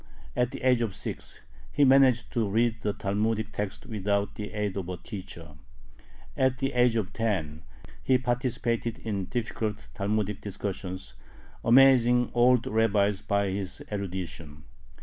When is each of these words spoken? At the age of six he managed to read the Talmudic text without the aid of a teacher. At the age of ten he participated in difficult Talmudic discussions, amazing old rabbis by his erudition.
At 0.35 0.49
the 0.49 0.63
age 0.63 0.81
of 0.81 0.95
six 0.95 1.43
he 1.71 1.83
managed 1.85 2.33
to 2.33 2.49
read 2.49 2.81
the 2.81 2.91
Talmudic 2.93 3.51
text 3.51 3.85
without 3.85 4.33
the 4.33 4.51
aid 4.51 4.75
of 4.75 4.89
a 4.89 4.97
teacher. 4.97 5.51
At 6.35 6.57
the 6.57 6.73
age 6.73 6.95
of 6.95 7.13
ten 7.13 7.61
he 8.01 8.17
participated 8.17 8.97
in 8.97 9.25
difficult 9.25 9.89
Talmudic 9.93 10.41
discussions, 10.41 11.13
amazing 11.63 12.31
old 12.33 12.65
rabbis 12.65 13.21
by 13.21 13.51
his 13.51 13.83
erudition. 13.91 14.63